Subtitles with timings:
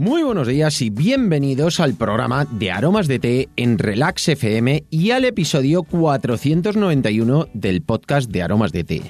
[0.00, 5.10] Muy buenos días y bienvenidos al programa de Aromas de Té en Relax FM y
[5.10, 9.02] al episodio 491 del podcast de Aromas de Té.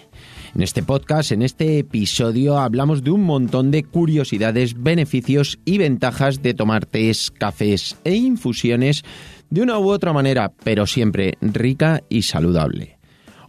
[0.52, 6.42] En este podcast, en este episodio, hablamos de un montón de curiosidades, beneficios y ventajas
[6.42, 9.04] de tomar tés, cafés e infusiones
[9.48, 12.99] de una u otra manera, pero siempre rica y saludable.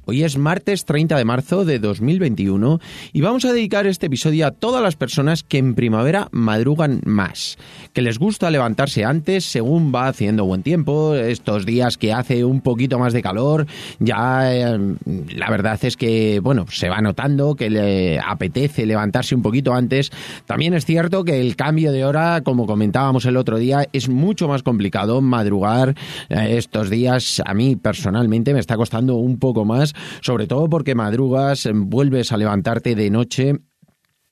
[0.05, 2.79] Hoy es martes 30 de marzo de 2021
[3.13, 7.59] y vamos a dedicar este episodio a todas las personas que en primavera madrugan más,
[7.93, 12.61] que les gusta levantarse antes según va haciendo buen tiempo, estos días que hace un
[12.61, 13.67] poquito más de calor,
[13.99, 14.95] ya eh,
[15.35, 20.11] la verdad es que, bueno, se va notando que le apetece levantarse un poquito antes.
[20.47, 24.47] También es cierto que el cambio de hora, como comentábamos el otro día, es mucho
[24.47, 25.95] más complicado madrugar
[26.29, 27.41] eh, estos días.
[27.45, 29.90] A mí personalmente me está costando un poco más
[30.21, 33.55] sobre todo porque madrugas, vuelves a levantarte de noche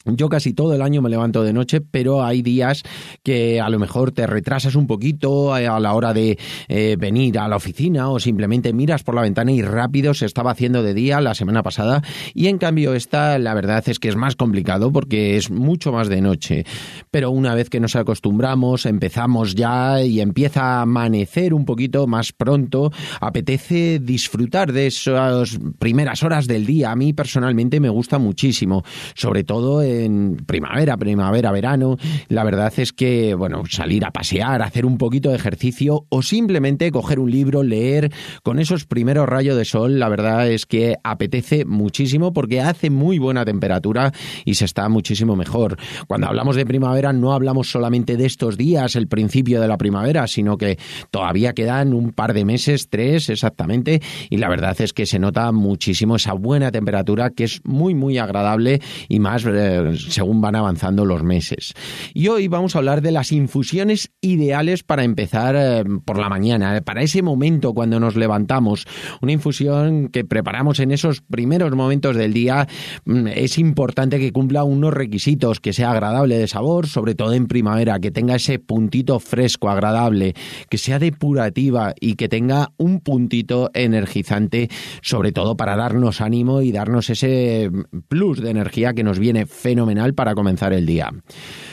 [0.05, 2.83] yo casi todo el año me levanto de noche, pero hay días
[3.21, 6.37] que a lo mejor te retrasas un poquito a la hora de
[6.69, 10.51] eh, venir a la oficina o simplemente miras por la ventana y rápido se estaba
[10.51, 12.01] haciendo de día la semana pasada
[12.33, 16.07] y en cambio esta la verdad es que es más complicado porque es mucho más
[16.07, 16.65] de noche.
[17.11, 22.31] Pero una vez que nos acostumbramos, empezamos ya y empieza a amanecer un poquito más
[22.31, 26.91] pronto, apetece disfrutar de esas primeras horas del día.
[26.91, 31.97] A mí personalmente me gusta muchísimo, sobre todo en primavera, primavera, verano.
[32.27, 36.91] La verdad es que, bueno, salir a pasear, hacer un poquito de ejercicio o simplemente
[36.91, 38.11] coger un libro, leer
[38.43, 43.19] con esos primeros rayos de sol, la verdad es que apetece muchísimo porque hace muy
[43.19, 44.11] buena temperatura
[44.45, 45.77] y se está muchísimo mejor.
[46.07, 50.27] Cuando hablamos de primavera no hablamos solamente de estos días, el principio de la primavera,
[50.27, 50.77] sino que
[51.11, 55.51] todavía quedan un par de meses, tres exactamente, y la verdad es que se nota
[55.51, 61.05] muchísimo esa buena temperatura que es muy, muy agradable y más eh, según van avanzando
[61.05, 61.73] los meses.
[62.13, 66.77] Y hoy vamos a hablar de las infusiones ideales para empezar eh, por la mañana,
[66.77, 68.85] eh, para ese momento cuando nos levantamos.
[69.21, 72.67] Una infusión que preparamos en esos primeros momentos del día
[73.05, 77.47] mm, es importante que cumpla unos requisitos, que sea agradable de sabor, sobre todo en
[77.47, 80.33] primavera, que tenga ese puntito fresco, agradable,
[80.69, 84.69] que sea depurativa y que tenga un puntito energizante,
[85.01, 87.71] sobre todo para darnos ánimo y darnos ese
[88.07, 91.11] plus de energía que nos viene fenomenal para comenzar el día.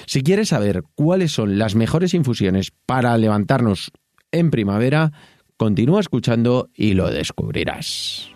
[0.07, 3.91] Si quieres saber cuáles son las mejores infusiones para levantarnos
[4.33, 5.12] en primavera,
[5.57, 8.36] continúa escuchando y lo descubrirás.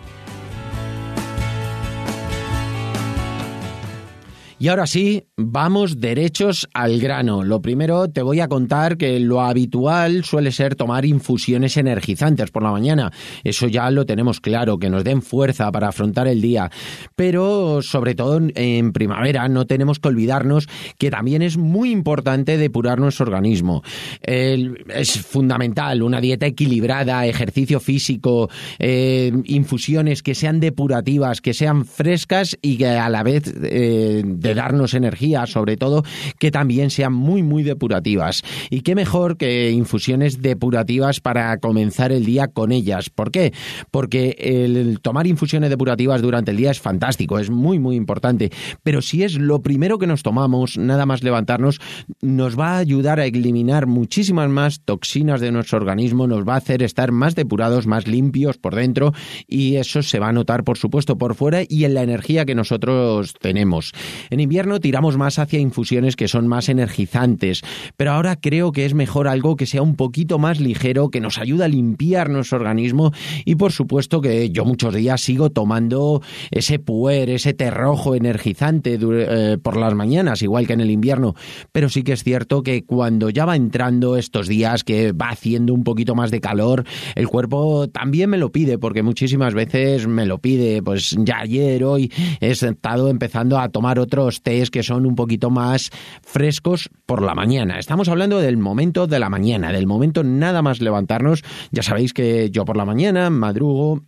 [4.61, 7.43] Y ahora sí, vamos derechos al grano.
[7.43, 12.61] Lo primero te voy a contar que lo habitual suele ser tomar infusiones energizantes por
[12.61, 13.11] la mañana.
[13.43, 16.69] Eso ya lo tenemos claro, que nos den fuerza para afrontar el día.
[17.15, 22.99] Pero sobre todo en primavera no tenemos que olvidarnos que también es muy importante depurar
[22.99, 23.81] nuestro organismo.
[24.21, 28.47] es fundamental una dieta equilibrada, ejercicio físico,
[28.77, 34.21] eh, infusiones que sean depurativas, que sean frescas y que a la vez eh,
[34.55, 36.03] darnos energía, sobre todo
[36.39, 38.43] que también sean muy, muy depurativas.
[38.69, 43.09] Y qué mejor que infusiones depurativas para comenzar el día con ellas.
[43.09, 43.53] ¿Por qué?
[43.89, 48.51] Porque el tomar infusiones depurativas durante el día es fantástico, es muy, muy importante.
[48.83, 51.79] Pero si es lo primero que nos tomamos, nada más levantarnos,
[52.21, 56.57] nos va a ayudar a eliminar muchísimas más toxinas de nuestro organismo, nos va a
[56.57, 59.13] hacer estar más depurados, más limpios por dentro
[59.47, 62.55] y eso se va a notar, por supuesto, por fuera y en la energía que
[62.55, 63.93] nosotros tenemos.
[64.29, 67.61] En invierno tiramos más hacia infusiones que son más energizantes,
[67.97, 71.37] pero ahora creo que es mejor algo que sea un poquito más ligero, que nos
[71.37, 73.11] ayude a limpiar nuestro organismo
[73.45, 76.21] y por supuesto que yo muchos días sigo tomando
[76.51, 81.35] ese puer, ese té rojo energizante eh, por las mañanas, igual que en el invierno,
[81.71, 85.73] pero sí que es cierto que cuando ya va entrando estos días que va haciendo
[85.73, 86.83] un poquito más de calor,
[87.15, 91.83] el cuerpo también me lo pide, porque muchísimas veces me lo pide, pues ya ayer,
[91.83, 95.89] hoy he estado empezando a tomar otros tés que son un poquito más
[96.23, 97.77] frescos por la mañana.
[97.77, 101.43] Estamos hablando del momento de la mañana, del momento nada más levantarnos.
[101.71, 104.03] Ya sabéis que yo por la mañana madrugo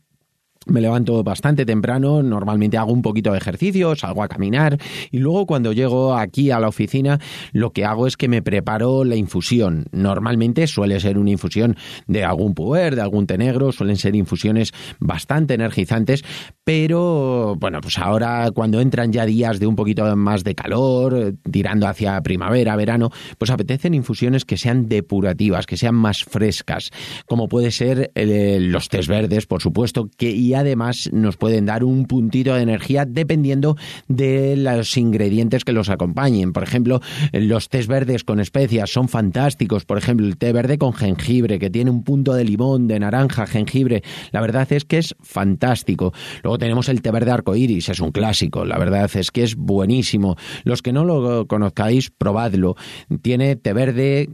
[0.67, 4.77] me levanto bastante temprano, normalmente hago un poquito de ejercicio, salgo a caminar
[5.11, 7.19] y luego cuando llego aquí a la oficina
[7.51, 9.85] lo que hago es que me preparo la infusión.
[9.91, 11.75] Normalmente suele ser una infusión
[12.07, 16.23] de algún puer, de algún té negro, suelen ser infusiones bastante energizantes,
[16.63, 21.87] pero bueno, pues ahora cuando entran ya días de un poquito más de calor, tirando
[21.87, 26.91] hacia primavera, verano, pues apetecen infusiones que sean depurativas, que sean más frescas,
[27.25, 32.05] como puede ser eh, los tés verdes, por supuesto, que además nos pueden dar un
[32.05, 33.77] puntito de energía dependiendo
[34.07, 36.53] de los ingredientes que los acompañen.
[36.53, 37.01] Por ejemplo,
[37.31, 39.85] los tés verdes con especias son fantásticos.
[39.85, 43.47] Por ejemplo, el té verde con jengibre, que tiene un punto de limón, de naranja,
[43.47, 44.03] jengibre.
[44.31, 46.13] La verdad es que es fantástico.
[46.43, 48.65] Luego tenemos el té verde arcoíris, es un clásico.
[48.65, 50.35] La verdad es que es buenísimo.
[50.63, 52.75] Los que no lo conozcáis, probadlo.
[53.21, 54.29] Tiene té verde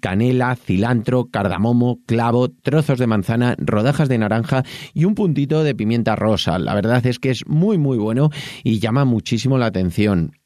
[0.00, 6.16] canela, cilantro, cardamomo, clavo, trozos de manzana, rodajas de naranja y un puntito de pimienta
[6.16, 6.58] rosa.
[6.58, 8.30] La verdad es que es muy muy bueno
[8.62, 10.39] y llama muchísimo la atención.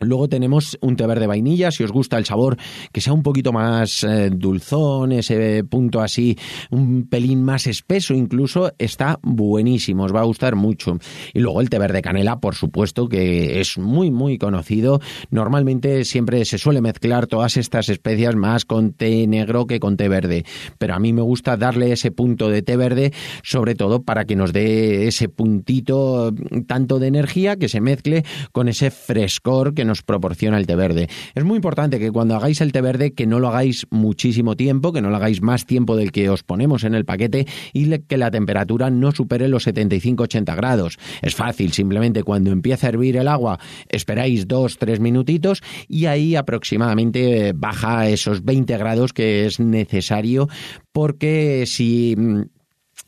[0.00, 2.56] Luego tenemos un té verde vainilla, si os gusta el sabor
[2.92, 6.38] que sea un poquito más eh, dulzón, ese punto así,
[6.70, 10.98] un pelín más espeso incluso, está buenísimo, os va a gustar mucho.
[11.34, 15.00] Y luego el té verde canela, por supuesto, que es muy muy conocido.
[15.30, 20.08] Normalmente siempre se suele mezclar todas estas especias más con té negro que con té
[20.08, 20.44] verde,
[20.78, 23.12] pero a mí me gusta darle ese punto de té verde,
[23.42, 26.32] sobre todo para que nos dé ese puntito
[26.68, 31.08] tanto de energía que se mezcle con ese frescor que nos proporciona el té verde.
[31.34, 34.92] Es muy importante que cuando hagáis el té verde que no lo hagáis muchísimo tiempo,
[34.92, 38.16] que no lo hagáis más tiempo del que os ponemos en el paquete y que
[38.16, 40.98] la temperatura no supere los 75-80 grados.
[41.22, 43.58] Es fácil, simplemente cuando empieza a hervir el agua
[43.88, 50.48] esperáis 2-3 minutitos y ahí aproximadamente baja esos 20 grados que es necesario
[50.92, 52.42] porque si mm,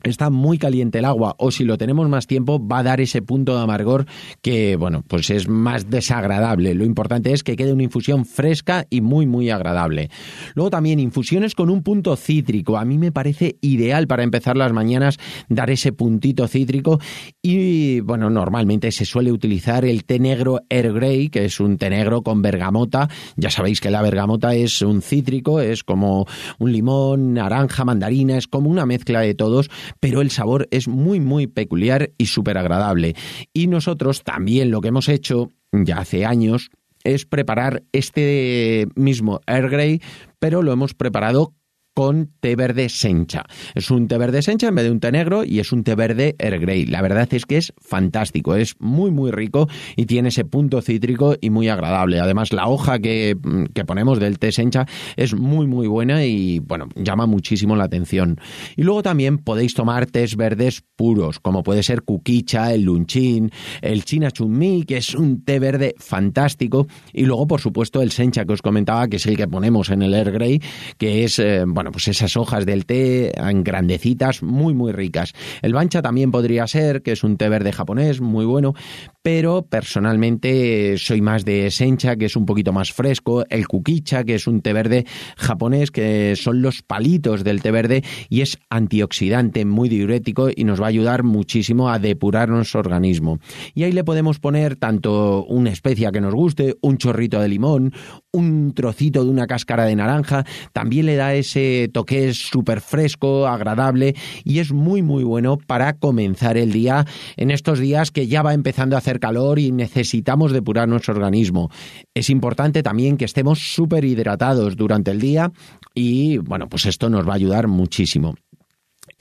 [0.03, 3.21] está muy caliente el agua o si lo tenemos más tiempo va a dar ese
[3.21, 4.05] punto de amargor
[4.41, 6.73] que bueno pues es más desagradable.
[6.73, 10.09] Lo importante es que quede una infusión fresca y muy muy agradable.
[10.55, 12.77] Luego también infusiones con un punto cítrico.
[12.77, 15.17] A mí me parece ideal para empezar las mañanas
[15.49, 16.99] dar ese puntito cítrico
[17.41, 21.89] y bueno normalmente se suele utilizar el té negro Air Grey que es un té
[21.89, 23.09] negro con bergamota.
[23.35, 26.25] Ya sabéis que la bergamota es un cítrico es como
[26.59, 31.19] un limón naranja mandarina es como una mezcla de todos pero el sabor es muy,
[31.19, 33.15] muy peculiar y súper agradable.
[33.53, 36.69] Y nosotros también lo que hemos hecho ya hace años
[37.03, 40.01] es preparar este mismo Air Grey,
[40.39, 41.53] pero lo hemos preparado
[41.93, 43.43] con té verde sencha.
[43.75, 45.95] Es un té verde sencha en vez de un té negro y es un té
[45.95, 46.85] verde Air Grey.
[46.85, 51.35] La verdad es que es fantástico, es muy muy rico y tiene ese punto cítrico
[51.39, 52.19] y muy agradable.
[52.19, 53.37] Además la hoja que,
[53.73, 54.85] que ponemos del té sencha
[55.15, 58.39] es muy muy buena y bueno, llama muchísimo la atención.
[58.75, 63.51] Y luego también podéis tomar tés verdes puros, como puede ser kukicha, el lunchín,
[63.81, 68.45] el china chunmi, que es un té verde fantástico y luego por supuesto el sencha
[68.45, 70.61] que os comentaba, que es el que ponemos en el Air Grey,
[70.97, 75.33] que es eh, bueno, pues esas hojas del té grandecitas, muy, muy ricas.
[75.61, 78.73] El bancha también podría ser, que es un té verde japonés, muy bueno,
[79.21, 84.35] pero personalmente soy más de sencha, que es un poquito más fresco, el kukicha, que
[84.35, 85.05] es un té verde
[85.37, 90.81] japonés, que son los palitos del té verde y es antioxidante, muy diurético y nos
[90.81, 93.39] va a ayudar muchísimo a depurar nuestro organismo.
[93.73, 97.93] Y ahí le podemos poner tanto una especia que nos guste, un chorrito de limón,
[98.33, 104.15] un trocito de una cáscara de naranja, también le da ese toque súper fresco, agradable
[104.45, 108.53] y es muy muy bueno para comenzar el día en estos días que ya va
[108.53, 111.69] empezando a hacer calor y necesitamos depurar nuestro organismo.
[112.13, 115.51] Es importante también que estemos súper hidratados durante el día
[115.93, 118.35] y bueno, pues esto nos va a ayudar muchísimo.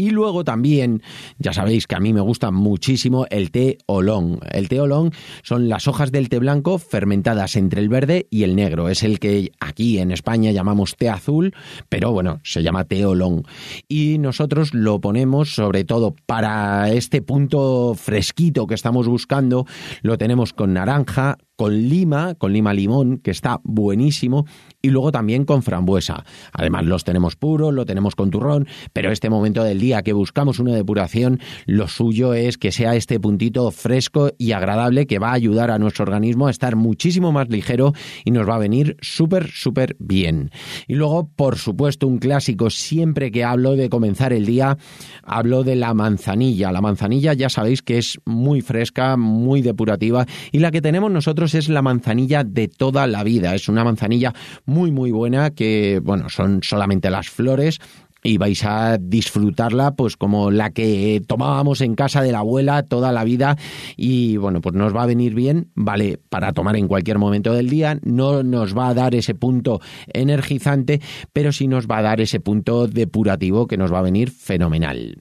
[0.00, 1.02] Y luego también,
[1.38, 4.40] ya sabéis que a mí me gusta muchísimo el té olón.
[4.50, 8.56] El té olón son las hojas del té blanco fermentadas entre el verde y el
[8.56, 8.88] negro.
[8.88, 11.52] Es el que aquí en España llamamos té azul,
[11.90, 13.42] pero bueno, se llama té olón.
[13.88, 19.66] Y nosotros lo ponemos sobre todo para este punto fresquito que estamos buscando.
[20.00, 24.46] Lo tenemos con naranja, con lima, con lima limón, que está buenísimo,
[24.82, 26.24] y luego también con frambuesa.
[26.52, 30.58] Además, los tenemos puros, lo tenemos con turrón, pero este momento del día que buscamos
[30.58, 35.34] una depuración, lo suyo es que sea este puntito fresco y agradable que va a
[35.34, 37.92] ayudar a nuestro organismo a estar muchísimo más ligero
[38.24, 40.50] y nos va a venir súper, súper bien.
[40.86, 44.78] Y luego, por supuesto, un clásico, siempre que hablo de comenzar el día,
[45.22, 46.72] hablo de la manzanilla.
[46.72, 51.54] La manzanilla ya sabéis que es muy fresca, muy depurativa, y la que tenemos nosotros
[51.54, 53.54] es la manzanilla de toda la vida.
[53.54, 54.32] Es una manzanilla
[54.70, 57.80] muy, muy buena que, bueno, son solamente las flores
[58.22, 63.12] y vais a disfrutarla pues como la que tomábamos en casa de la abuela toda
[63.12, 63.56] la vida.
[63.96, 67.68] Y bueno pues nos va a venir bien vale para tomar en cualquier momento del
[67.68, 67.98] día.
[68.02, 69.80] No nos va a dar ese punto
[70.12, 71.00] energizante
[71.32, 75.16] pero sí nos va a dar ese punto depurativo que nos va a venir fenomenal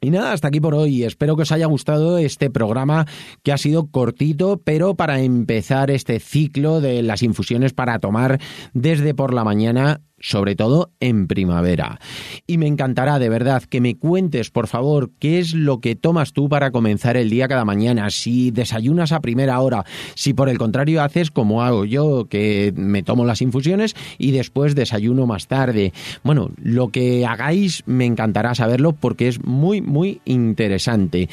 [0.00, 1.02] y nada, hasta aquí por hoy.
[1.04, 3.06] Espero que os haya gustado este programa
[3.42, 8.40] que ha sido cortito, pero para empezar este ciclo de las infusiones para tomar
[8.74, 12.00] desde por la mañana sobre todo en primavera.
[12.46, 16.32] Y me encantará de verdad que me cuentes, por favor, qué es lo que tomas
[16.32, 19.84] tú para comenzar el día cada mañana, si desayunas a primera hora,
[20.14, 24.74] si por el contrario haces como hago yo, que me tomo las infusiones y después
[24.74, 25.92] desayuno más tarde.
[26.24, 31.28] Bueno, lo que hagáis me encantará saberlo porque es muy, muy interesante.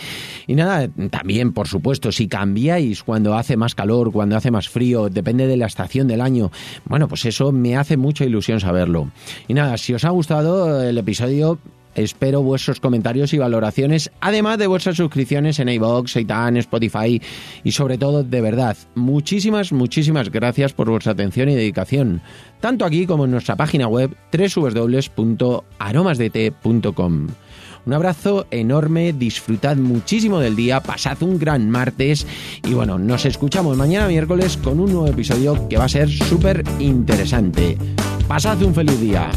[0.47, 5.09] Y nada, también, por supuesto, si cambiáis cuando hace más calor, cuando hace más frío,
[5.09, 6.51] depende de la estación del año,
[6.85, 9.09] bueno, pues eso me hace mucha ilusión saber verlo.
[9.47, 11.59] Y nada, si os ha gustado el episodio,
[11.95, 17.19] espero vuestros comentarios y valoraciones, además de vuestras suscripciones en iVoox, Itan, Spotify
[17.63, 22.21] y sobre todo, de verdad, muchísimas, muchísimas gracias por vuestra atención y dedicación,
[22.59, 27.27] tanto aquí como en nuestra página web www.aromasdt.com.
[27.85, 32.25] Un abrazo enorme, disfrutad muchísimo del día, pasad un gran martes
[32.63, 36.63] y bueno, nos escuchamos mañana miércoles con un nuevo episodio que va a ser súper
[36.79, 37.77] interesante.
[38.27, 39.29] Pasad un feliz día.